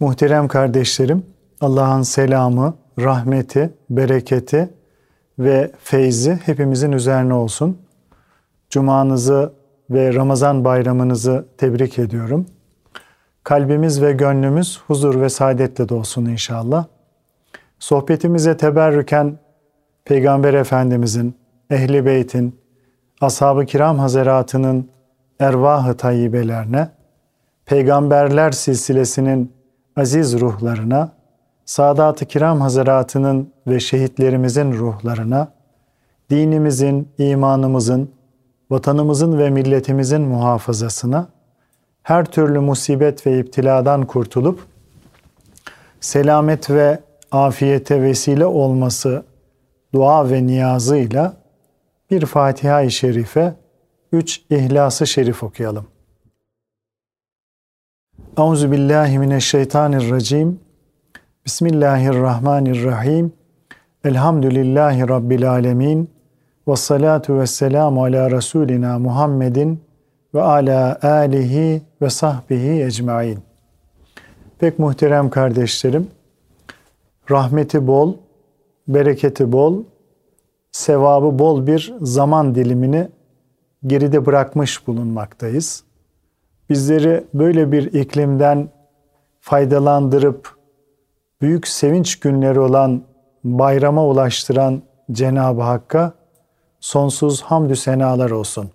[0.00, 1.26] Muhterem kardeşlerim,
[1.60, 4.68] Allah'ın selamı, rahmeti, bereketi
[5.38, 7.78] ve feyzi hepimizin üzerine olsun.
[8.70, 9.52] Cumanızı
[9.90, 12.46] ve Ramazan bayramınızı tebrik ediyorum.
[13.44, 16.84] Kalbimiz ve gönlümüz huzur ve saadetle dolsun inşallah.
[17.78, 19.38] Sohbetimize teberrüken
[20.04, 21.36] Peygamber Efendimizin,
[21.70, 22.60] Ehli Beyt'in,
[23.20, 24.90] Ashab-ı Kiram Hazaratı'nın
[25.38, 26.88] ervah-ı tayyibelerine,
[27.66, 29.55] Peygamberler silsilesinin
[29.96, 31.12] aziz ruhlarına,
[31.64, 35.48] Sadat-ı Kiram Hazaratı'nın ve şehitlerimizin ruhlarına,
[36.30, 38.10] dinimizin, imanımızın,
[38.70, 41.28] vatanımızın ve milletimizin muhafazasına,
[42.02, 44.66] her türlü musibet ve iptiladan kurtulup,
[46.00, 47.00] selamet ve
[47.32, 49.22] afiyete vesile olması
[49.94, 51.36] dua ve niyazıyla
[52.10, 53.54] bir Fatiha-i Şerife,
[54.12, 55.86] üç İhlas-ı Şerif okuyalım.
[58.38, 60.60] Euzu billahi mineşşeytanirracim.
[61.46, 63.32] Bismillahirrahmanirrahim.
[64.04, 66.10] Elhamdülillahi rabbil alamin.
[66.68, 69.80] Ve salatu ve selamu ala Resulina Muhammedin
[70.34, 73.38] ve ala alihi ve sahbihi ecmain.
[74.58, 76.06] Pek muhterem kardeşlerim,
[77.30, 78.14] rahmeti bol,
[78.88, 79.82] bereketi bol,
[80.72, 83.08] sevabı bol bir zaman dilimini
[83.86, 85.85] geride bırakmış bulunmaktayız.
[86.70, 88.68] Bizleri böyle bir iklimden
[89.40, 90.56] faydalandırıp
[91.40, 93.02] büyük sevinç günleri olan
[93.44, 96.12] bayrama ulaştıran Cenab-ı Hakk'a
[96.80, 98.70] sonsuz hamdü senalar olsun.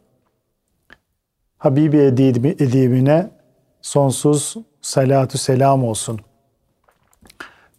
[1.58, 3.30] Habibi edibine
[3.82, 6.20] sonsuz salatu selam olsun.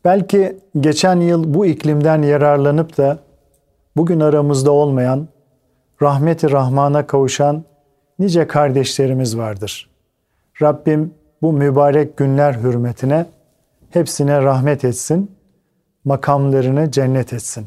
[0.04, 3.18] Belki geçen yıl bu iklimden yararlanıp da
[3.96, 5.28] bugün aramızda olmayan,
[6.02, 7.64] rahmeti rahmana kavuşan
[8.18, 9.91] nice kardeşlerimiz vardır.
[10.62, 13.26] Rabbim bu mübarek günler hürmetine
[13.90, 15.30] hepsine rahmet etsin,
[16.04, 17.66] makamlarını cennet etsin.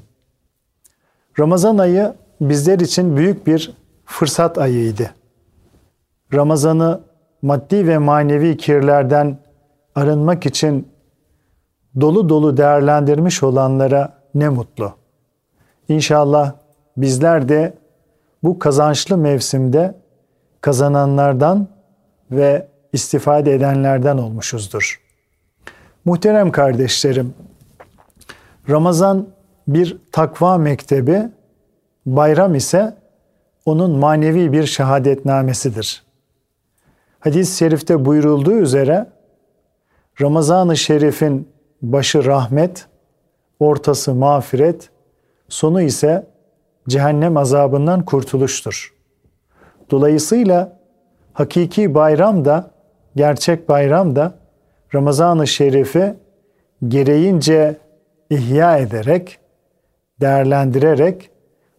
[1.39, 5.11] Ramazan ayı bizler için büyük bir fırsat ayıydı.
[6.33, 7.01] Ramazan'ı
[7.41, 9.37] maddi ve manevi kirlerden
[9.95, 10.87] arınmak için
[12.01, 14.93] dolu dolu değerlendirmiş olanlara ne mutlu.
[15.89, 16.53] İnşallah
[16.97, 17.73] bizler de
[18.43, 19.95] bu kazançlı mevsimde
[20.61, 21.67] kazananlardan
[22.31, 25.01] ve istifade edenlerden olmuşuzdur.
[26.05, 27.33] Muhterem kardeşlerim,
[28.69, 29.27] Ramazan
[29.67, 31.29] bir takva mektebi,
[32.05, 32.97] bayram ise
[33.65, 36.03] onun manevi bir şehadetnamesidir.
[37.19, 39.07] Hadis-i şerifte buyurulduğu üzere
[40.21, 41.49] Ramazan-ı Şerif'in
[41.81, 42.87] başı rahmet,
[43.59, 44.89] ortası mağfiret,
[45.49, 46.27] sonu ise
[46.89, 48.93] cehennem azabından kurtuluştur.
[49.91, 50.79] Dolayısıyla
[51.33, 52.71] hakiki bayram da,
[53.15, 54.33] gerçek bayram da
[54.95, 56.15] Ramazan-ı Şerif'i
[56.87, 57.77] gereğince
[58.29, 59.39] ihya ederek,
[60.21, 61.29] değerlendirerek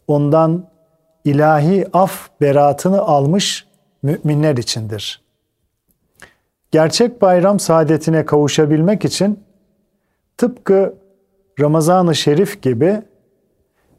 [0.08, 0.66] ondan
[1.24, 3.66] ilahi af beratını almış
[4.02, 5.22] müminler içindir.
[6.70, 9.40] Gerçek bayram saadetine kavuşabilmek için
[10.36, 10.94] tıpkı
[11.60, 13.02] Ramazan-ı Şerif gibi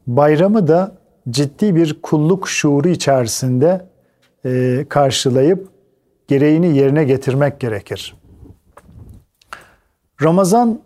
[0.06, 0.92] bayramı da
[1.30, 3.86] ciddi bir kulluk şuuru içerisinde
[4.88, 5.68] karşılayıp
[6.28, 8.16] gereğini yerine getirmek gerekir.
[10.22, 10.80] Ramazan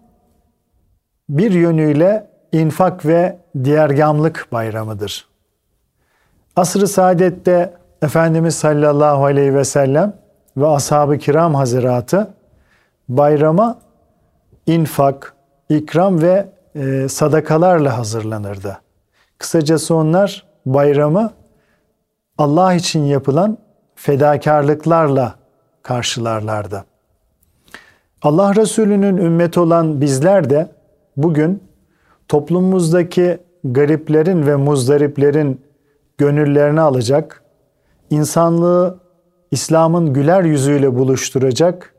[1.28, 5.28] bir yönüyle infak ve diğergamlık bayramıdır.
[6.56, 10.16] Asr-ı Saadet'te Efendimiz sallallahu aleyhi ve sellem
[10.56, 12.34] ve ashab-ı kiram haziratı
[13.08, 13.78] bayrama
[14.66, 15.34] infak,
[15.68, 18.80] ikram ve e, sadakalarla hazırlanırdı.
[19.38, 21.30] Kısacası onlar bayramı
[22.38, 23.58] Allah için yapılan
[23.94, 25.34] fedakarlıklarla
[25.82, 26.84] karşılarlardı.
[28.22, 30.68] Allah Resulü'nün ümmeti olan bizler de
[31.16, 31.62] bugün
[32.28, 35.60] toplumumuzdaki gariplerin ve muzdariplerin
[36.18, 37.42] gönüllerini alacak,
[38.10, 38.98] insanlığı
[39.50, 41.94] İslam'ın güler yüzüyle buluşturacak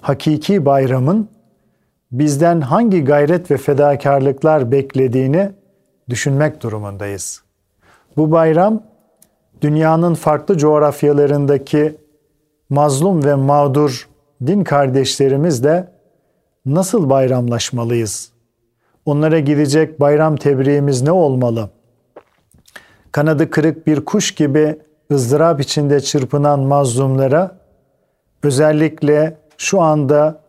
[0.00, 1.28] hakiki bayramın
[2.12, 5.52] bizden hangi gayret ve fedakarlıklar beklediğini
[6.08, 7.42] düşünmek durumundayız.
[8.16, 8.82] Bu bayram
[9.62, 11.96] dünyanın farklı coğrafyalarındaki
[12.70, 14.08] mazlum ve mağdur
[14.46, 15.88] din kardeşlerimizle
[16.66, 18.32] nasıl bayramlaşmalıyız?
[19.06, 21.70] Onlara gidecek bayram tebriğimiz ne olmalı?
[23.12, 24.78] Kanadı kırık bir kuş gibi
[25.12, 27.56] ızdırap içinde çırpınan mazlumlara
[28.42, 30.40] özellikle şu anda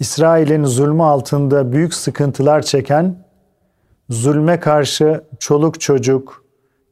[0.00, 3.14] İsrail'in zulmü altında büyük sıkıntılar çeken,
[4.10, 6.44] zulme karşı çoluk çocuk,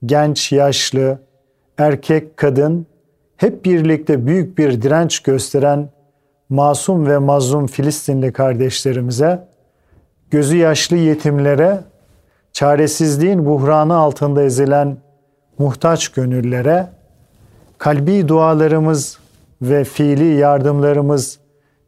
[0.06, 1.18] genç yaşlı,
[1.78, 2.86] erkek kadın
[3.36, 5.90] hep birlikte büyük bir direnç gösteren
[6.48, 9.48] masum ve mazlum Filistinli kardeşlerimize,
[10.30, 11.80] gözü yaşlı yetimlere,
[12.52, 14.96] çaresizliğin buhranı altında ezilen
[15.58, 16.86] muhtaç gönüllere,
[17.78, 19.18] kalbi dualarımız
[19.62, 21.38] ve fiili yardımlarımız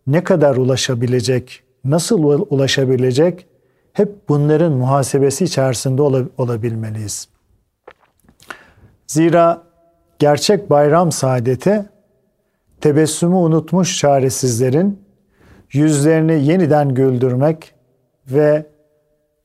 [0.06, 3.46] ne kadar ulaşabilecek, nasıl ulaşabilecek
[3.92, 6.02] hep bunların muhasebesi içerisinde
[6.38, 7.28] olabilmeliyiz.
[9.06, 9.69] Zira
[10.20, 11.84] gerçek bayram saadeti
[12.80, 15.02] tebessümü unutmuş çaresizlerin
[15.72, 17.74] yüzlerini yeniden güldürmek
[18.26, 18.66] ve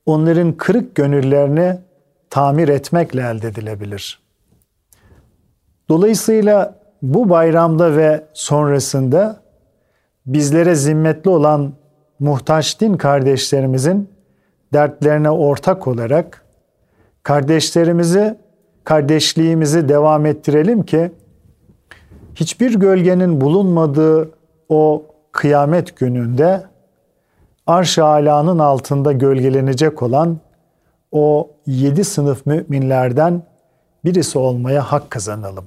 [0.06, 1.78] onların kırık gönüllerini
[2.30, 4.20] tamir etmekle elde edilebilir.
[5.88, 9.42] Dolayısıyla bu bayramda ve sonrasında
[10.26, 11.72] bizlere zimmetli olan
[12.18, 14.10] muhtaç din kardeşlerimizin
[14.72, 16.44] dertlerine ortak olarak
[17.22, 18.45] kardeşlerimizi,
[18.86, 21.12] kardeşliğimizi devam ettirelim ki
[22.34, 24.30] hiçbir gölgenin bulunmadığı
[24.68, 25.02] o
[25.32, 26.64] kıyamet gününde
[27.66, 30.38] arş-ı alanın altında gölgelenecek olan
[31.12, 33.42] o yedi sınıf müminlerden
[34.04, 35.64] birisi olmaya hak kazanalım.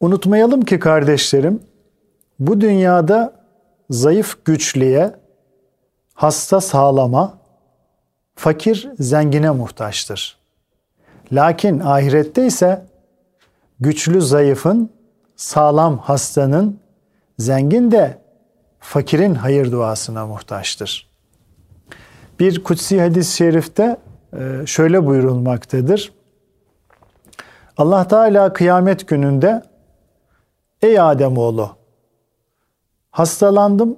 [0.00, 1.62] Unutmayalım ki kardeşlerim,
[2.38, 3.32] bu dünyada
[3.90, 5.14] zayıf güçlüye,
[6.14, 7.38] hasta sağlama,
[8.34, 10.41] fakir zengine muhtaçtır.
[11.32, 12.86] Lakin ahirette ise
[13.80, 14.90] güçlü zayıfın,
[15.36, 16.80] sağlam hastanın,
[17.38, 18.18] zengin de
[18.80, 21.12] fakirin hayır duasına muhtaçtır.
[22.40, 23.96] Bir kutsi hadis-i şerifte
[24.38, 26.12] e, şöyle buyurulmaktadır.
[27.76, 29.62] Allah Teala kıyamet gününde
[30.82, 31.76] Ey Ademoğlu
[33.10, 33.96] hastalandım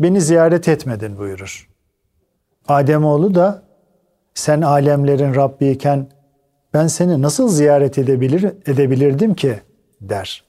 [0.00, 1.68] beni ziyaret etmedin buyurur.
[2.68, 3.62] Ademoğlu da
[4.34, 6.08] sen alemlerin Rabbiyken
[6.74, 9.60] ben seni nasıl ziyaret edebilir edebilirdim ki
[10.00, 10.44] der.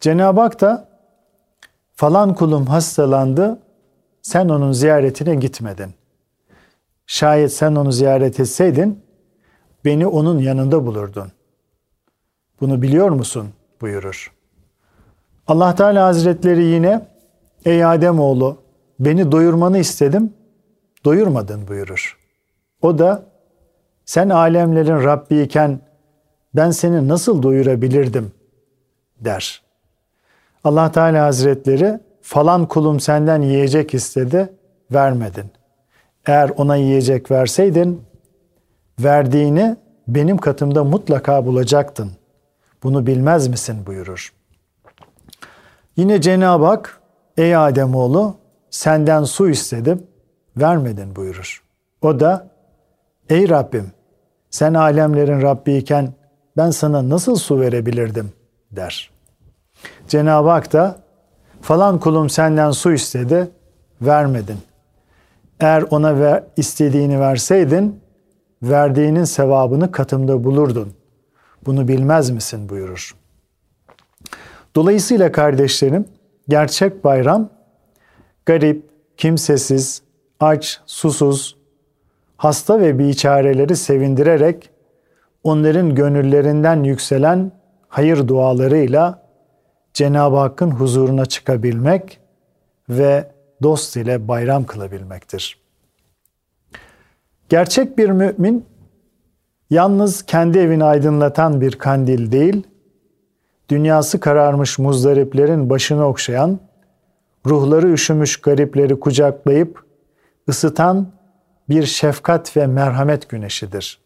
[0.00, 0.88] Cenab-ı Hak da
[1.94, 3.58] falan kulum hastalandı
[4.22, 5.94] sen onun ziyaretine gitmedin.
[7.06, 9.02] Şayet sen onu ziyaret etseydin
[9.84, 11.32] beni onun yanında bulurdun.
[12.60, 13.48] Bunu biliyor musun?
[13.80, 14.32] buyurur.
[15.46, 17.06] Allah Teala Hazretleri yine
[17.64, 18.56] ey Adem oğlu
[19.00, 20.32] beni doyurmanı istedim
[21.04, 22.18] doyurmadın buyurur.
[22.82, 23.26] O da
[24.04, 25.80] sen alemlerin Rabbi iken
[26.54, 28.32] ben seni nasıl doyurabilirdim
[29.20, 29.62] der.
[30.64, 34.52] Allah Teala Hazretleri falan kulum senden yiyecek istedi
[34.92, 35.50] vermedin.
[36.26, 38.02] Eğer ona yiyecek verseydin
[38.98, 39.76] verdiğini
[40.08, 42.12] benim katımda mutlaka bulacaktın.
[42.82, 44.32] Bunu bilmez misin buyurur.
[45.96, 47.00] Yine Cenab-ı Hak
[47.36, 48.36] ey Ademoğlu
[48.70, 50.06] senden su istedim
[50.56, 51.62] vermedin buyurur.
[52.02, 52.53] O da
[53.28, 53.86] ey Rabbim
[54.50, 56.12] sen alemlerin Rabbi iken
[56.56, 58.32] ben sana nasıl su verebilirdim
[58.72, 59.10] der.
[60.08, 60.96] Cenab-ı Hak da
[61.60, 63.50] falan kulum senden su istedi
[64.02, 64.58] vermedin.
[65.60, 68.00] Eğer ona ver, istediğini verseydin
[68.62, 70.94] verdiğinin sevabını katımda bulurdun.
[71.66, 73.14] Bunu bilmez misin buyurur.
[74.74, 76.08] Dolayısıyla kardeşlerim
[76.48, 77.50] gerçek bayram
[78.46, 80.02] garip, kimsesiz,
[80.40, 81.56] aç, susuz,
[82.44, 84.70] hasta ve biçareleri sevindirerek
[85.44, 87.52] onların gönüllerinden yükselen
[87.88, 89.22] hayır dualarıyla
[89.94, 92.20] Cenab-ı Hakk'ın huzuruna çıkabilmek
[92.88, 93.30] ve
[93.62, 95.58] dost ile bayram kılabilmektir.
[97.48, 98.64] Gerçek bir mümin
[99.70, 102.66] yalnız kendi evini aydınlatan bir kandil değil,
[103.68, 106.58] dünyası kararmış muzdariplerin başını okşayan,
[107.46, 109.84] ruhları üşümüş garipleri kucaklayıp
[110.48, 111.14] ısıtan
[111.68, 113.98] bir şefkat ve merhamet güneşidir.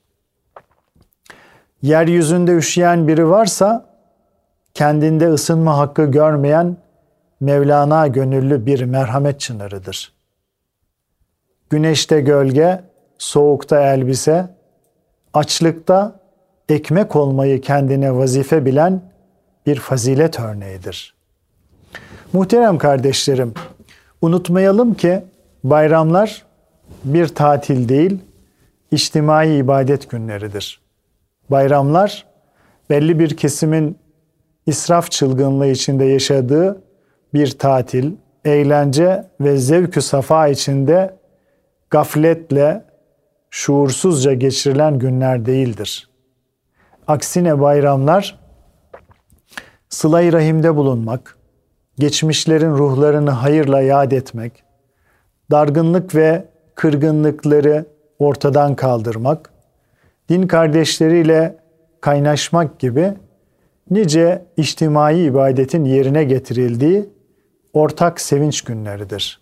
[1.82, 3.86] Yeryüzünde üşüyen biri varsa
[4.74, 6.76] kendinde ısınma hakkı görmeyen
[7.40, 10.12] Mevlana gönüllü bir merhamet çınarıdır.
[11.70, 12.80] Güneşte gölge,
[13.18, 14.48] soğukta elbise,
[15.34, 16.20] açlıkta
[16.68, 19.02] ekmek olmayı kendine vazife bilen
[19.66, 21.14] bir fazilet örneğidir.
[22.32, 23.54] Muhterem kardeşlerim,
[24.22, 25.24] unutmayalım ki
[25.64, 26.46] bayramlar
[27.04, 28.18] bir tatil değil,
[28.90, 30.80] içtimai ibadet günleridir.
[31.50, 32.26] Bayramlar
[32.90, 33.98] belli bir kesimin
[34.66, 36.82] israf çılgınlığı içinde yaşadığı
[37.34, 38.12] bir tatil,
[38.44, 41.16] eğlence ve zevkü safa içinde
[41.90, 42.84] gafletle,
[43.50, 46.08] şuursuzca geçirilen günler değildir.
[47.06, 48.38] Aksine bayramlar
[49.88, 51.38] sıla-i rahimde bulunmak,
[51.98, 54.62] geçmişlerin ruhlarını hayırla yad etmek,
[55.50, 56.44] dargınlık ve
[56.78, 57.86] kırgınlıkları
[58.18, 59.50] ortadan kaldırmak,
[60.28, 61.56] din kardeşleriyle
[62.00, 63.14] kaynaşmak gibi
[63.90, 67.08] nice içtimai ibadetin yerine getirildiği
[67.72, 69.40] ortak sevinç günleridir.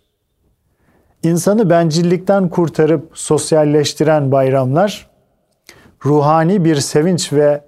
[1.22, 5.10] İnsanı bencillikten kurtarıp sosyalleştiren bayramlar,
[6.04, 7.60] ruhani bir sevinç ve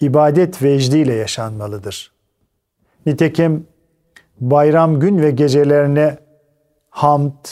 [0.00, 2.12] ibadet vecdiyle yaşanmalıdır.
[3.06, 3.66] Nitekim
[4.40, 6.18] bayram gün ve gecelerine
[6.90, 7.44] hamd,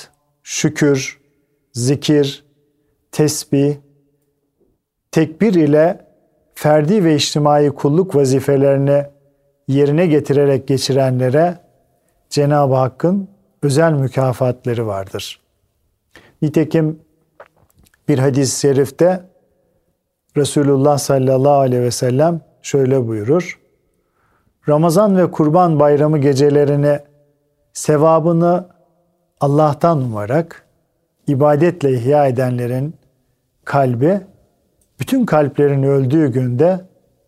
[0.42, 1.22] şükür,
[1.73, 2.45] zikir,
[3.12, 3.76] tesbih,
[5.11, 6.07] tekbir ile
[6.55, 9.07] ferdi ve içtimai kulluk vazifelerini
[9.69, 11.59] yerine getirerek geçirenlere
[12.31, 13.29] Cenab-ı Hakk'ın
[13.62, 15.41] özel mükafatları vardır.
[16.43, 17.00] Nitekim
[18.09, 19.25] bir hadis-i şerifte
[20.37, 23.61] Resulullah sallallahu aleyhi ve sellem şöyle buyurur.
[24.69, 27.00] Ramazan ve Kurban Bayramı gecelerini
[27.73, 28.69] sevabını
[29.41, 30.67] Allah'tan umarak
[31.26, 32.95] ibadetle ihya edenlerin
[33.64, 34.21] kalbi
[35.00, 36.81] bütün kalplerin öldüğü günde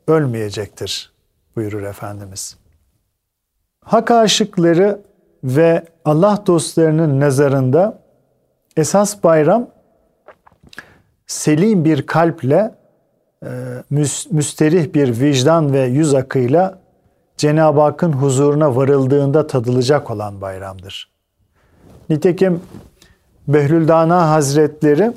[0.09, 1.13] ölmeyecektir
[1.57, 2.57] buyurur Efendimiz.
[3.81, 5.01] Hak aşıkları
[5.45, 7.99] ve Allah dostlarının nazarında
[8.77, 9.71] esas bayram
[11.27, 12.75] selim bir kalple
[13.43, 13.49] e,
[14.31, 16.79] müsterih bir vicdan ve yüz akıyla
[17.37, 21.11] Cenab-ı Hakk'ın huzuruna varıldığında tadılacak olan bayramdır.
[22.11, 22.61] Nitekim
[23.49, 25.13] Behlüldana Hazretleri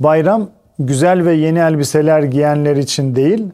[0.00, 3.46] bayram güzel ve yeni elbiseler giyenler için değil,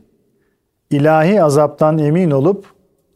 [0.90, 2.66] ilahi azaptan emin olup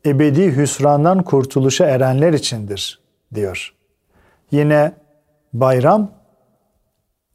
[0.06, 3.00] ebedi hüsrandan kurtuluşa erenler içindir
[3.34, 3.74] diyor.
[4.50, 4.92] Yine
[5.52, 6.10] bayram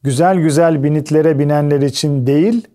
[0.04, 2.68] güzel güzel binitlere binenler için değil,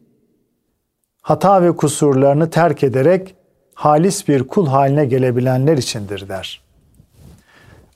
[1.23, 3.35] hata ve kusurlarını terk ederek
[3.75, 6.61] halis bir kul haline gelebilenler içindir der.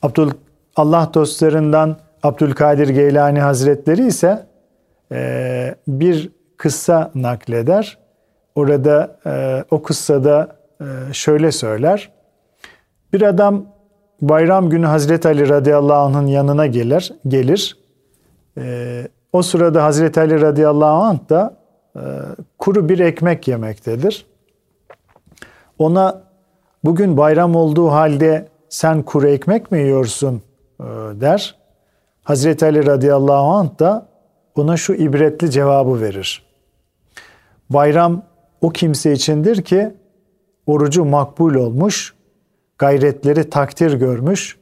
[0.03, 0.31] Abdül
[0.77, 4.47] Allah dostlarından Abdülkadir Geylani Hazretleri ise
[5.12, 7.99] e, bir kıssa nakleder.
[8.55, 12.11] Orada e, o kıssada e, şöyle söyler.
[13.12, 13.67] Bir adam
[14.21, 17.12] bayram günü Hazreti Ali radıyallahu anh'ın yanına gelir.
[17.29, 17.81] gelir.
[19.33, 21.57] O sırada Hazreti Ali radıyallahu anh da
[22.59, 24.27] kuru bir ekmek yemektedir.
[25.79, 26.23] Ona
[26.85, 30.43] bugün bayram olduğu halde sen kuru ekmek mi yiyorsun
[31.21, 31.55] der.
[32.23, 34.07] Hazreti Ali radıyallahu anh da
[34.55, 36.43] ona şu ibretli cevabı verir.
[37.71, 38.23] Bayram
[38.61, 39.95] o kimse içindir ki
[40.67, 42.15] orucu makbul olmuş,
[42.79, 44.59] gayretleri takdir görmüş,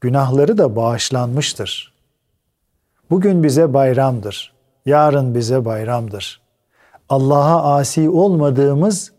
[0.00, 1.94] günahları da bağışlanmıştır.
[3.10, 4.52] Bugün bize bayramdır,
[4.86, 6.40] yarın bize bayramdır.
[7.08, 9.12] Allah'a asi olmadığımız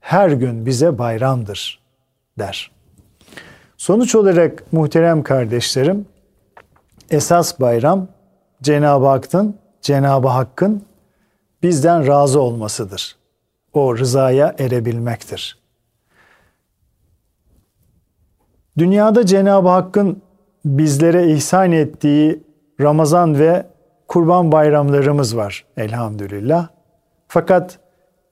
[0.00, 1.80] her gün bize bayramdır
[2.38, 2.70] der.
[3.80, 6.06] Sonuç olarak muhterem kardeşlerim,
[7.10, 8.08] esas bayram
[8.62, 10.82] Cenab-ı Hakk'ın Cenab-ı Hakk'ın
[11.62, 13.16] bizden razı olmasıdır.
[13.72, 15.58] O rızaya erebilmektir.
[18.78, 20.22] Dünyada Cenab-ı Hakk'ın
[20.64, 22.42] bizlere ihsan ettiği
[22.80, 23.66] Ramazan ve
[24.08, 26.68] Kurban bayramlarımız var elhamdülillah.
[27.28, 27.78] Fakat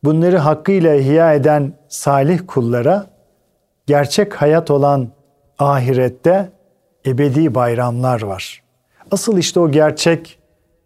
[0.04, 3.06] bunları hakkıyla ihya eden salih kullara
[3.86, 5.17] gerçek hayat olan
[5.58, 6.50] ahirette
[7.06, 8.62] ebedi bayramlar var.
[9.10, 10.38] Asıl işte o gerçek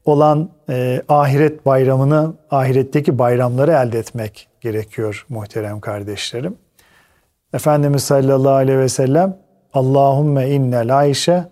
[0.04, 6.56] olan e, ahiret bayramını, ahiretteki bayramları elde etmek gerekiyor muhterem kardeşlerim.
[7.54, 9.38] Efendimiz sallallahu aleyhi ve sellem
[9.74, 11.44] Allahümme innel ayşe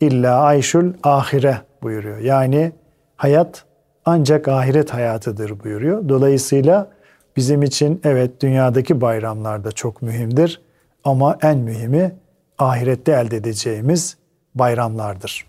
[0.00, 2.18] illa ayşul ahire buyuruyor.
[2.18, 2.72] Yani
[3.16, 3.64] hayat
[4.04, 6.08] ancak ahiret hayatıdır buyuruyor.
[6.08, 6.90] Dolayısıyla
[7.36, 10.62] bizim için evet dünyadaki bayramlar da çok mühimdir
[11.04, 12.12] ama en mühimi
[12.58, 14.16] ahirette elde edeceğimiz
[14.54, 15.46] bayramlardır.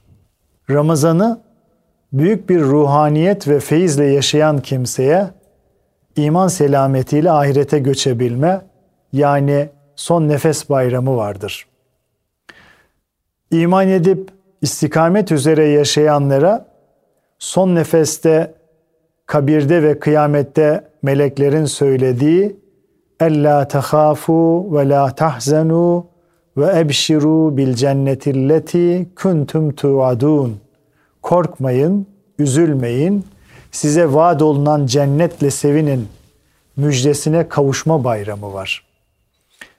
[0.69, 1.41] Ramazan'ı
[2.13, 5.29] büyük bir ruhaniyet ve feyizle yaşayan kimseye
[6.15, 8.61] iman selametiyle ahirete göçebilme
[9.13, 11.67] yani son nefes bayramı vardır.
[13.51, 14.29] İman edip
[14.61, 16.65] istikamet üzere yaşayanlara
[17.39, 18.53] son nefeste
[19.25, 22.65] kabirde ve kıyamette meleklerin söylediği
[23.19, 26.07] Ella tehafu ve la tahzenu
[26.57, 30.59] ve ebşiru bil cennetilleti kuntum tuadun.
[31.21, 32.07] Korkmayın,
[32.39, 33.25] üzülmeyin.
[33.71, 36.07] Size vaat olunan cennetle sevinin.
[36.77, 38.85] Müjdesine kavuşma bayramı var.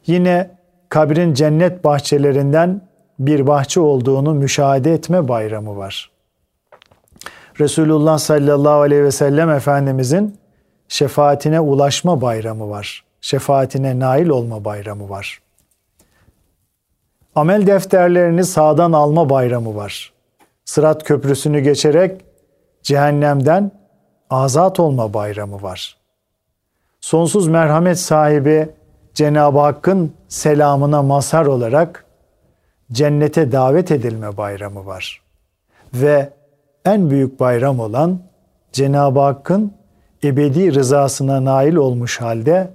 [0.06, 0.50] Yine
[0.88, 2.80] kabrin cennet bahçelerinden
[3.18, 6.10] bir bahçe olduğunu müşahede etme bayramı var.
[7.60, 10.38] Resulullah sallallahu aleyhi ve sellem Efendimizin
[10.88, 13.04] şefaatine ulaşma bayramı var.
[13.20, 15.40] Şefaatine nail olma bayramı var.
[17.36, 20.12] Amel defterlerini sağdan alma bayramı var.
[20.64, 22.24] Sırat köprüsünü geçerek
[22.82, 23.70] cehennemden
[24.30, 25.96] azat olma bayramı var.
[27.00, 28.68] sonsuz merhamet sahibi
[29.14, 32.04] Cenab-ı Hakk'ın selamına mazhar olarak
[32.92, 35.22] cennete davet edilme bayramı var.
[35.94, 36.32] Ve
[36.84, 38.18] en büyük bayram olan
[38.72, 39.72] Cenab-ı Hakk'ın
[40.24, 42.70] ebedi rızasına nail olmuş halde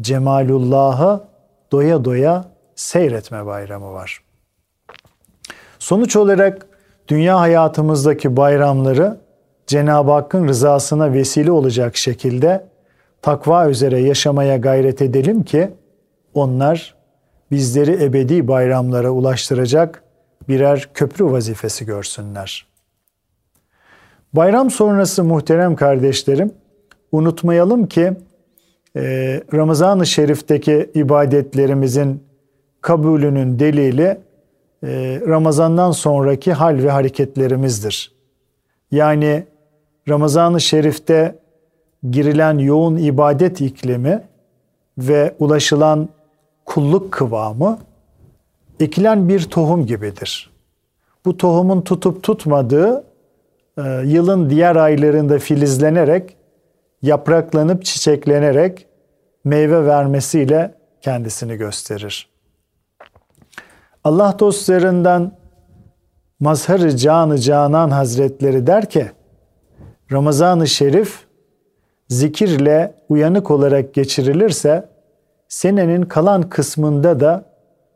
[0.00, 1.24] Cemalullah'ı
[1.72, 4.22] doya doya seyretme bayramı var.
[5.78, 6.66] Sonuç olarak
[7.08, 9.20] dünya hayatımızdaki bayramları
[9.66, 12.66] Cenab-ı Hakk'ın rızasına vesile olacak şekilde
[13.22, 15.70] takva üzere yaşamaya gayret edelim ki
[16.34, 16.94] onlar
[17.50, 20.02] bizleri ebedi bayramlara ulaştıracak
[20.48, 22.66] birer köprü vazifesi görsünler.
[24.32, 26.52] Bayram sonrası muhterem kardeşlerim,
[27.12, 28.12] unutmayalım ki
[29.54, 32.22] Ramazan-ı Şerif'teki ibadetlerimizin
[32.84, 34.20] kabulünün delili
[34.82, 38.12] e, Ramazan'dan sonraki hal ve hareketlerimizdir.
[38.90, 39.46] Yani
[40.08, 41.38] Ramazan-ı Şerif'te
[42.10, 44.22] girilen yoğun ibadet iklimi
[44.98, 46.08] ve ulaşılan
[46.64, 47.78] kulluk kıvamı
[48.80, 50.50] ekilen bir tohum gibidir.
[51.24, 53.04] Bu tohumun tutup tutmadığı
[53.78, 56.36] e, yılın diğer aylarında filizlenerek,
[57.02, 58.86] yapraklanıp çiçeklenerek
[59.44, 62.33] meyve vermesiyle kendisini gösterir.
[64.04, 65.32] Allah dostlarından
[66.40, 69.10] Mazhar-ı Canı Canan Hazretleri der ki,
[70.12, 71.24] Ramazan-ı Şerif
[72.08, 74.88] zikirle uyanık olarak geçirilirse
[75.48, 77.44] senenin kalan kısmında da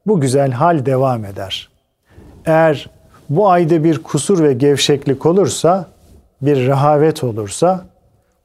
[0.07, 1.71] bu güzel hal devam eder.
[2.47, 2.91] Eğer
[3.29, 5.87] bu ayda bir kusur ve gevşeklik olursa,
[6.43, 7.87] bir rehavet olursa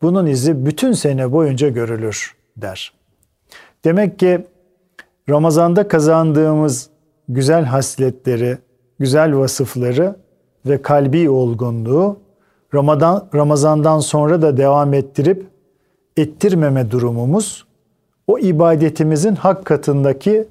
[0.01, 2.93] bunun izi bütün sene boyunca görülür der.
[3.83, 4.45] Demek ki
[5.29, 6.92] Ramazanda kazandığımız
[7.29, 8.57] güzel hasletleri,
[8.99, 10.15] güzel vasıfları
[10.65, 12.19] ve kalbi olgunluğu
[12.73, 15.45] Ramazan, Ramazandan sonra da devam ettirip
[16.17, 17.65] ettirmeme durumumuz
[18.27, 20.47] o ibadetimizin hak katındaki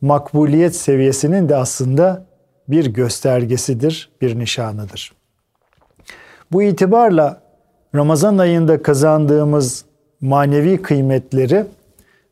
[0.00, 2.24] makbuliyet seviyesinin de aslında
[2.68, 5.12] bir göstergesidir, bir nişanıdır.
[6.52, 7.40] Bu itibarla
[7.94, 9.84] Ramazan ayında kazandığımız
[10.20, 11.64] manevi kıymetleri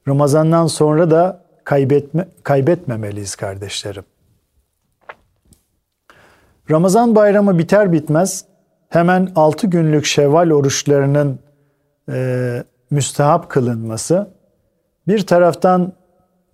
[0.08, 4.04] Ramazandan sonra da kaybetme, kaybetmemeliyiz kardeşlerim.
[6.70, 8.44] Ramazan bayramı biter bitmez
[8.88, 11.38] hemen 6 günlük şevval oruçlarının
[12.08, 14.30] e, müstehap kılınması
[15.08, 15.92] bir taraftan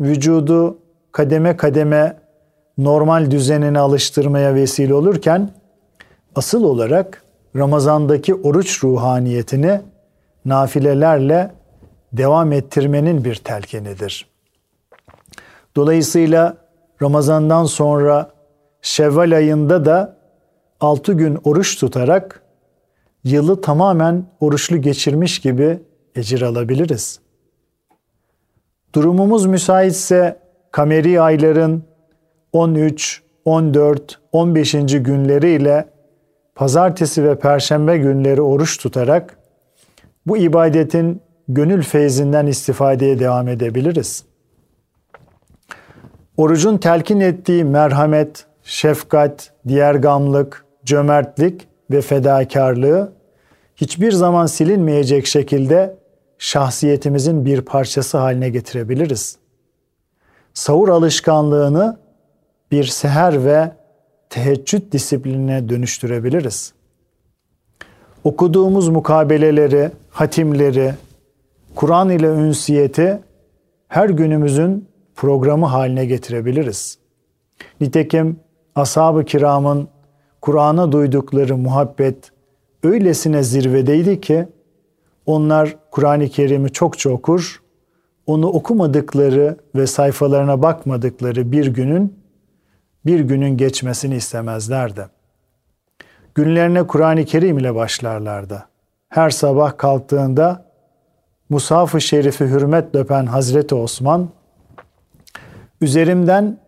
[0.00, 0.78] vücudu
[1.12, 2.16] kademe kademe
[2.78, 5.50] normal düzenine alıştırmaya vesile olurken
[6.34, 7.22] asıl olarak
[7.56, 9.80] Ramazan'daki oruç ruhaniyetini
[10.44, 11.50] nafilelerle
[12.12, 14.31] devam ettirmenin bir telkinidir.
[15.76, 16.56] Dolayısıyla
[17.02, 18.30] Ramazan'dan sonra
[18.82, 20.16] Şevval ayında da
[20.80, 22.42] 6 gün oruç tutarak
[23.24, 25.80] yılı tamamen oruçlu geçirmiş gibi
[26.14, 27.20] ecir alabiliriz.
[28.94, 30.38] Durumumuz müsaitse
[30.70, 31.84] kameri ayların
[32.52, 34.72] 13, 14, 15.
[34.72, 35.88] günleriyle
[36.54, 39.38] pazartesi ve perşembe günleri oruç tutarak
[40.26, 44.31] bu ibadetin gönül feyzinden istifadeye devam edebiliriz.
[46.36, 53.12] Orucun telkin ettiği merhamet, şefkat, diğergamlık, cömertlik ve fedakarlığı
[53.76, 55.96] hiçbir zaman silinmeyecek şekilde
[56.38, 59.36] şahsiyetimizin bir parçası haline getirebiliriz.
[60.54, 61.98] Sahur alışkanlığını
[62.70, 63.72] bir seher ve
[64.30, 66.72] teheccüd disiplinine dönüştürebiliriz.
[68.24, 70.94] Okuduğumuz mukabeleleri, hatimleri,
[71.74, 73.18] Kur'an ile ünsiyeti
[73.88, 76.98] her günümüzün programı haline getirebiliriz.
[77.80, 78.40] Nitekim
[78.74, 79.88] ashab-ı kiramın
[80.40, 82.30] Kur'an'a duydukları muhabbet
[82.82, 84.48] öylesine zirvedeydi ki
[85.26, 87.62] onlar Kur'an-ı Kerim'i çokça okur,
[88.26, 92.22] onu okumadıkları ve sayfalarına bakmadıkları bir günün
[93.06, 95.06] bir günün geçmesini istemezlerdi.
[96.34, 98.66] Günlerine Kur'an-ı Kerim ile başlarlardı.
[99.08, 100.64] Her sabah kalktığında
[101.48, 104.28] Musaf-ı Şerif'i hürmet öpen Hazreti Osman,
[105.82, 106.58] üzerimden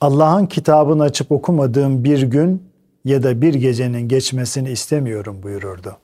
[0.00, 2.70] Allah'ın kitabını açıp okumadığım bir gün
[3.04, 5.96] ya da bir gecenin geçmesini istemiyorum buyururdu.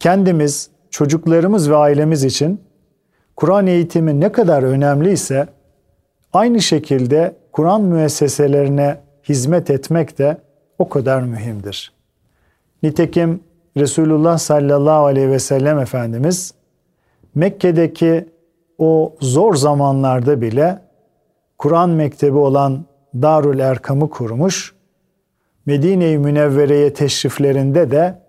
[0.00, 2.60] Kendimiz, çocuklarımız ve ailemiz için
[3.36, 5.48] Kur'an eğitimi ne kadar önemliyse
[6.32, 10.38] aynı şekilde Kur'an müesseselerine hizmet etmek de
[10.78, 11.92] o kadar mühimdir.
[12.82, 13.40] Nitekim
[13.76, 16.54] Resulullah sallallahu aleyhi ve sellem Efendimiz
[17.34, 18.28] Mekke'deki
[18.78, 20.81] o zor zamanlarda bile
[21.62, 24.74] Kur'an mektebi olan Darül Erkam'ı kurmuş.
[25.66, 28.22] Medine-i Münevvere'ye teşriflerinde de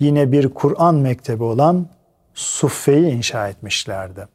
[0.00, 1.86] yine bir Kur'an mektebi olan
[2.34, 4.28] suffeyi inşa etmişlerdi.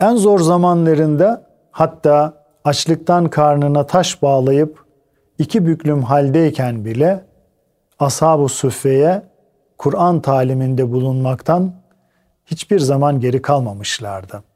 [0.00, 4.84] En zor zamanlarında hatta açlıktan karnına taş bağlayıp
[5.38, 7.24] iki büklüm haldeyken bile
[7.98, 9.22] ashab-ı suffeye
[9.78, 11.72] Kur'an taliminde bulunmaktan
[12.46, 14.49] hiçbir zaman geri kalmamışlardı.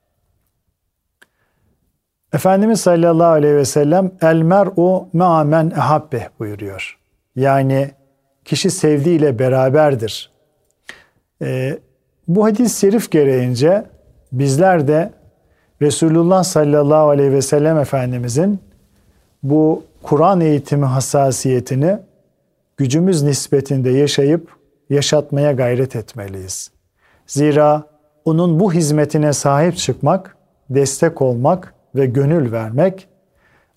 [2.34, 6.98] Efendimiz sallallahu aleyhi ve sellem el mer'u ma'amen ehabbe buyuruyor.
[7.36, 7.90] Yani
[8.44, 10.30] kişi sevdiğiyle beraberdir.
[11.42, 11.78] Ee,
[12.28, 13.84] bu hadis-i şerif gereğince
[14.32, 15.12] bizler de
[15.82, 18.60] Resulullah sallallahu aleyhi ve sellem Efendimizin
[19.42, 21.98] bu Kur'an eğitimi hassasiyetini
[22.76, 24.50] gücümüz nispetinde yaşayıp
[24.90, 26.70] yaşatmaya gayret etmeliyiz.
[27.26, 27.82] Zira
[28.24, 30.36] onun bu hizmetine sahip çıkmak,
[30.70, 33.08] destek olmak ve gönül vermek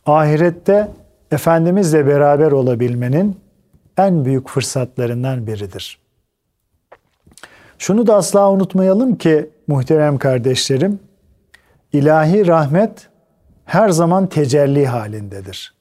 [0.05, 0.87] ahirette
[1.31, 3.39] Efendimizle beraber olabilmenin
[3.97, 5.99] en büyük fırsatlarından biridir.
[7.77, 10.99] Şunu da asla unutmayalım ki muhterem kardeşlerim,
[11.93, 13.09] ilahi rahmet
[13.65, 15.73] her zaman tecelli halindedir.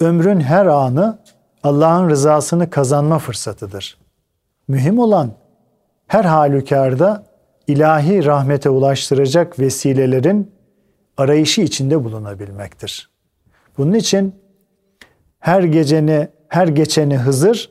[0.00, 1.18] Ömrün her anı
[1.62, 3.98] Allah'ın rızasını kazanma fırsatıdır.
[4.68, 5.32] Mühim olan
[6.06, 7.24] her halükarda
[7.66, 10.52] ilahi rahmete ulaştıracak vesilelerin
[11.20, 13.10] arayışı içinde bulunabilmektir.
[13.78, 14.34] Bunun için
[15.38, 17.70] her geceni, her geçeni Hızır,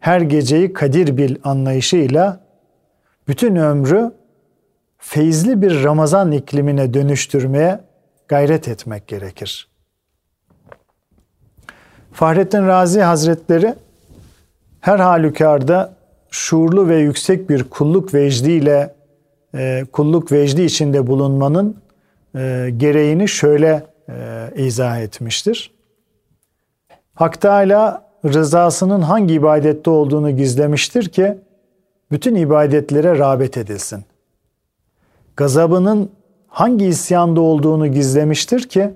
[0.00, 2.40] her geceyi Kadir bil anlayışıyla
[3.28, 4.12] bütün ömrü
[4.98, 7.80] feyizli bir Ramazan iklimine dönüştürmeye
[8.28, 9.68] gayret etmek gerekir.
[12.12, 13.74] Fahrettin Razi Hazretleri
[14.80, 15.94] her halükarda
[16.30, 18.94] şuurlu ve yüksek bir kulluk vecdiyle
[19.54, 21.76] e, kulluk vecdi içinde bulunmanın
[22.34, 25.74] e, gereğini şöyle e, izah etmiştir.
[27.14, 31.38] Hak Teala rızasının hangi ibadette olduğunu gizlemiştir ki
[32.10, 34.04] bütün ibadetlere rağbet edilsin.
[35.36, 36.10] Gazabının
[36.48, 38.90] hangi isyanda olduğunu gizlemiştir ki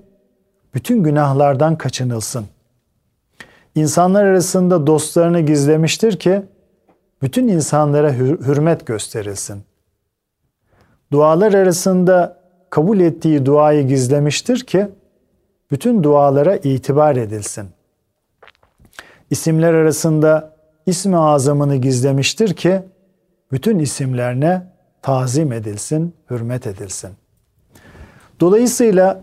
[0.73, 2.45] bütün günahlardan kaçınılsın.
[3.75, 6.41] İnsanlar arasında dostlarını gizlemiştir ki
[7.21, 9.63] bütün insanlara hür- hürmet gösterilsin.
[11.11, 12.44] Dualar arasında
[12.75, 14.87] kabul ettiği duayı gizlemiştir ki
[15.71, 17.67] bütün dualara itibar edilsin.
[19.29, 22.81] İsimler arasında ismi azamını gizlemiştir ki
[23.51, 24.63] bütün isimlerine
[25.01, 27.09] tazim edilsin, hürmet edilsin.
[28.39, 29.21] Dolayısıyla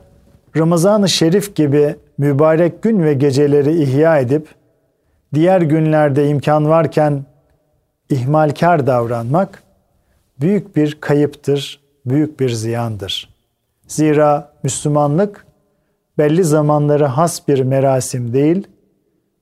[0.56, 4.48] Ramazan-ı Şerif gibi mübarek gün ve geceleri ihya edip
[5.34, 7.24] diğer günlerde imkan varken
[8.10, 9.62] ihmalkar davranmak
[10.40, 13.31] büyük bir kayıptır, büyük bir ziyandır.
[13.92, 15.46] Zira Müslümanlık
[16.18, 18.68] belli zamanlara has bir merasim değil,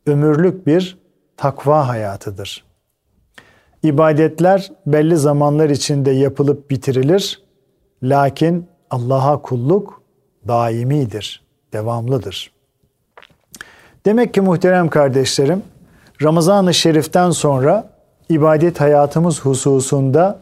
[0.06, 0.98] ömürlük bir
[1.36, 2.64] takva hayatıdır.
[3.82, 7.42] İbadetler belli zamanlar içinde yapılıp bitirilir.
[8.02, 10.02] Lakin Allah'a kulluk
[10.48, 12.52] daimidir, devamlıdır.
[14.06, 15.62] Demek ki muhterem kardeşlerim,
[16.22, 17.90] Ramazan-ı Şerif'ten sonra
[18.28, 20.38] ibadet hayatımız hususunda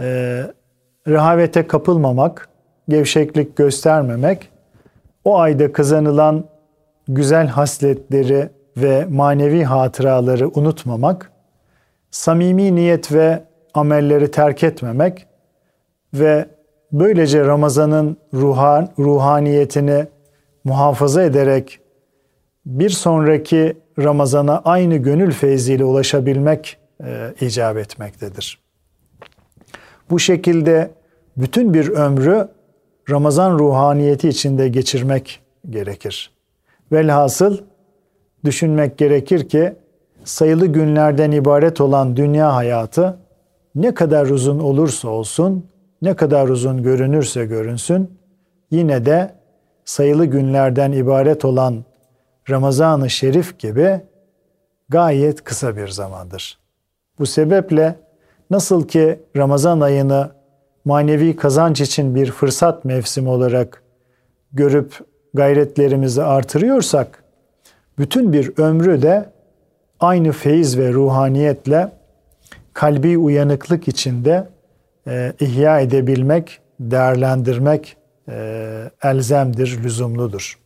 [0.00, 0.06] e,
[1.08, 2.49] rehavete kapılmamak,
[2.90, 4.48] gevşeklik göstermemek,
[5.24, 6.44] o ayda kazanılan
[7.08, 11.32] güzel hasletleri ve manevi hatıraları unutmamak,
[12.10, 13.42] samimi niyet ve
[13.74, 15.26] amelleri terk etmemek
[16.14, 16.46] ve
[16.92, 20.06] böylece Ramazan'ın ruhan, ruhaniyetini
[20.64, 21.80] muhafaza ederek
[22.66, 28.58] bir sonraki Ramazan'a aynı gönül feyziyle ulaşabilmek e, icap etmektedir.
[30.10, 30.90] Bu şekilde
[31.36, 32.48] bütün bir ömrü
[33.10, 36.30] Ramazan ruhaniyeti içinde geçirmek gerekir.
[36.92, 37.58] Velhasıl
[38.44, 39.74] düşünmek gerekir ki
[40.24, 43.18] sayılı günlerden ibaret olan dünya hayatı
[43.74, 45.66] ne kadar uzun olursa olsun,
[46.02, 48.18] ne kadar uzun görünürse görünsün,
[48.70, 49.34] yine de
[49.84, 51.84] sayılı günlerden ibaret olan
[52.50, 54.00] Ramazan-ı Şerif gibi
[54.88, 56.58] gayet kısa bir zamandır.
[57.18, 57.96] Bu sebeple
[58.50, 60.30] nasıl ki Ramazan ayını
[60.84, 63.82] manevi kazanç için bir fırsat mevsimi olarak
[64.52, 64.94] görüp
[65.34, 67.24] gayretlerimizi artırıyorsak,
[67.98, 69.30] bütün bir ömrü de
[70.00, 71.92] aynı feyiz ve ruhaniyetle
[72.72, 74.48] kalbi uyanıklık içinde
[75.06, 77.96] e, ihya edebilmek, değerlendirmek
[78.28, 80.58] e, elzemdir, lüzumludur.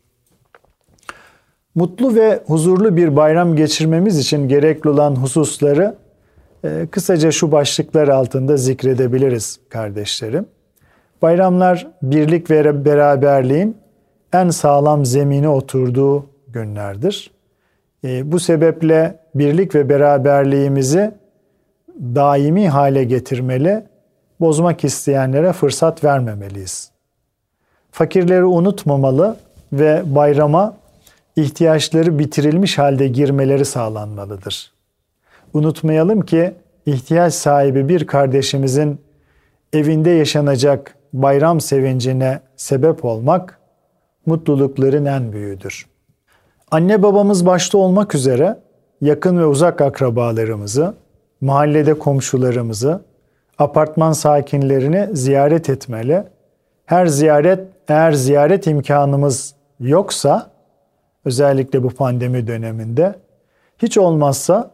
[1.74, 5.96] Mutlu ve huzurlu bir bayram geçirmemiz için gerekli olan hususları
[6.90, 10.46] kısaca şu başlıklar altında zikredebiliriz kardeşlerim.
[11.22, 13.76] Bayramlar birlik ve beraberliğin
[14.32, 17.30] en sağlam zemine oturduğu günlerdir.
[18.04, 21.12] E, bu sebeple birlik ve beraberliğimizi
[22.00, 23.84] daimi hale getirmeli,
[24.40, 26.90] bozmak isteyenlere fırsat vermemeliyiz.
[27.90, 29.36] Fakirleri unutmamalı
[29.72, 30.76] ve bayrama
[31.36, 34.73] ihtiyaçları bitirilmiş halde girmeleri sağlanmalıdır.
[35.54, 36.54] Unutmayalım ki
[36.86, 38.98] ihtiyaç sahibi bir kardeşimizin
[39.72, 43.58] evinde yaşanacak bayram sevincine sebep olmak
[44.26, 45.86] mutlulukların en büyüğüdür.
[46.70, 48.56] Anne babamız başta olmak üzere
[49.00, 50.94] yakın ve uzak akrabalarımızı,
[51.40, 53.00] mahallede komşularımızı,
[53.58, 56.24] apartman sakinlerini ziyaret etmeli.
[56.86, 60.50] Her ziyaret eğer ziyaret imkanımız yoksa
[61.24, 63.14] özellikle bu pandemi döneminde
[63.78, 64.73] hiç olmazsa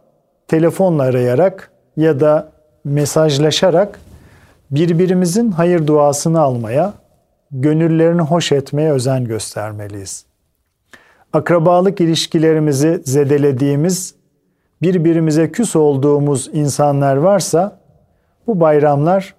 [0.51, 2.53] telefonla arayarak ya da
[2.85, 4.01] mesajlaşarak
[4.71, 6.95] birbirimizin hayır duasını almaya,
[7.51, 10.25] gönüllerini hoş etmeye özen göstermeliyiz.
[11.33, 14.15] Akrabalık ilişkilerimizi zedelediğimiz,
[14.83, 17.81] birbirimize küs olduğumuz insanlar varsa
[18.47, 19.35] bu bayramlar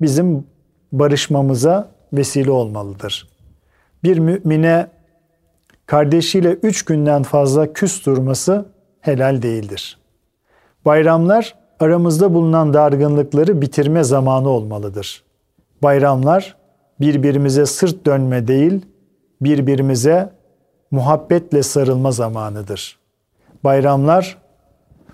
[0.00, 0.46] bizim
[0.92, 3.28] barışmamıza vesile olmalıdır.
[4.04, 4.86] Bir mümine
[5.86, 8.66] kardeşiyle üç günden fazla küs durması
[9.00, 10.03] helal değildir.
[10.84, 15.24] Bayramlar aramızda bulunan dargınlıkları bitirme zamanı olmalıdır.
[15.82, 16.56] Bayramlar
[17.00, 18.86] birbirimize sırt dönme değil,
[19.40, 20.30] birbirimize
[20.90, 22.98] muhabbetle sarılma zamanıdır.
[23.64, 24.38] Bayramlar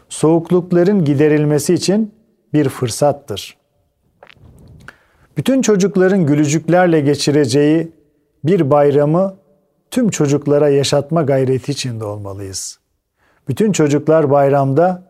[0.09, 2.15] soğuklukların giderilmesi için
[2.53, 3.57] bir fırsattır.
[5.37, 7.93] Bütün çocukların gülücüklerle geçireceği
[8.45, 9.37] bir bayramı
[9.91, 12.79] tüm çocuklara yaşatma gayreti içinde olmalıyız.
[13.49, 15.10] Bütün çocuklar bayramda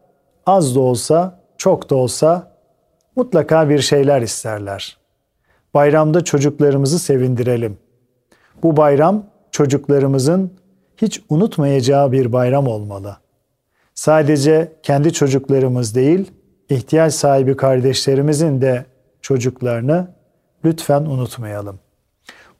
[0.50, 2.52] az da olsa, çok da olsa
[3.16, 4.96] mutlaka bir şeyler isterler.
[5.74, 7.78] Bayramda çocuklarımızı sevindirelim.
[8.62, 10.52] Bu bayram çocuklarımızın
[10.96, 13.16] hiç unutmayacağı bir bayram olmalı.
[13.94, 16.32] Sadece kendi çocuklarımız değil,
[16.68, 18.84] ihtiyaç sahibi kardeşlerimizin de
[19.22, 20.08] çocuklarını
[20.64, 21.78] lütfen unutmayalım.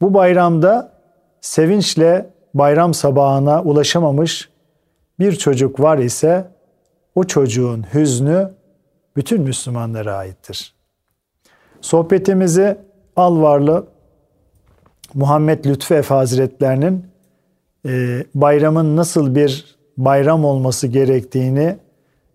[0.00, 0.92] Bu bayramda
[1.40, 4.48] sevinçle bayram sabahına ulaşamamış
[5.18, 6.46] bir çocuk var ise
[7.14, 8.50] o çocuğun hüznü
[9.16, 10.74] bütün Müslümanlara aittir.
[11.80, 12.78] Sohbetimizi
[13.16, 13.86] Alvarlı
[15.14, 17.06] Muhammed Lütfü Efe Hazretlerinin
[17.86, 21.76] e, bayramın nasıl bir bayram olması gerektiğini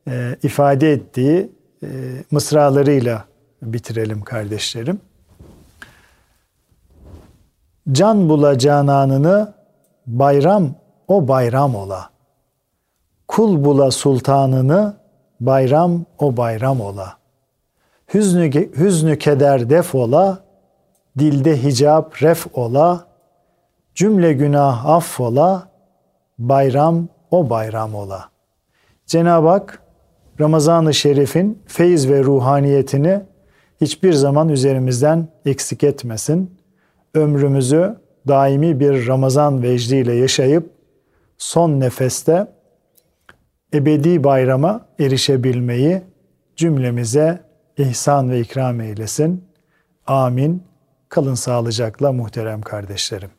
[0.08, 1.52] e, ifade ettiği
[1.84, 1.88] e,
[2.32, 3.26] mısralarıyla
[3.62, 5.00] bitirelim kardeşlerim.
[7.92, 9.54] Can bula cananını
[10.08, 10.76] bayram
[11.08, 12.15] o bayram ola.
[13.36, 14.94] Kul bula sultanını
[15.40, 17.18] bayram o bayram ola.
[18.14, 20.40] Hüznü, hüznü keder def ola,
[21.20, 23.08] dilde hicap ref ola,
[23.96, 25.70] cümle günah affola,
[26.40, 28.30] bayram o bayram ola.
[29.06, 29.82] Cenab-ı Hak
[30.40, 33.22] Ramazan-ı Şerif'in feyiz ve ruhaniyetini
[33.82, 36.58] hiçbir zaman üzerimizden eksik etmesin.
[37.14, 37.96] Ömrümüzü
[38.28, 40.72] daimi bir Ramazan vecdiyle yaşayıp
[41.38, 42.56] son nefeste
[43.74, 46.02] ebedi bayrama erişebilmeyi
[46.56, 47.44] cümlemize
[47.78, 49.44] ihsan ve ikram eylesin.
[50.08, 50.64] Amin.
[51.10, 53.30] Kalın sağlıcakla muhterem kardeşlerim.